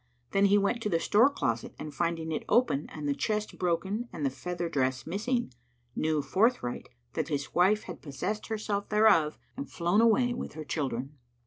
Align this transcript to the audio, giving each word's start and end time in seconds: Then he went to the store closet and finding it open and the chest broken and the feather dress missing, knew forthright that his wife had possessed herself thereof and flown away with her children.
Then 0.31 0.45
he 0.45 0.57
went 0.57 0.81
to 0.81 0.89
the 0.89 0.99
store 0.99 1.29
closet 1.29 1.75
and 1.77 1.93
finding 1.93 2.31
it 2.31 2.43
open 2.49 2.87
and 2.89 3.07
the 3.07 3.13
chest 3.13 3.59
broken 3.59 4.09
and 4.11 4.25
the 4.25 4.31
feather 4.31 4.67
dress 4.67 5.05
missing, 5.05 5.53
knew 5.95 6.23
forthright 6.23 6.89
that 7.13 7.27
his 7.27 7.53
wife 7.53 7.83
had 7.83 8.01
possessed 8.01 8.47
herself 8.47 8.89
thereof 8.89 9.37
and 9.55 9.69
flown 9.69 10.01
away 10.01 10.33
with 10.33 10.53
her 10.53 10.63
children. 10.65 11.19